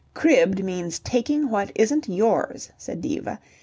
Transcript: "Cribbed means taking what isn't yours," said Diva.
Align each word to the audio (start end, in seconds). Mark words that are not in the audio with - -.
"Cribbed 0.15 0.63
means 0.63 0.97
taking 0.97 1.51
what 1.51 1.71
isn't 1.75 2.09
yours," 2.09 2.71
said 2.75 3.01
Diva. 3.01 3.39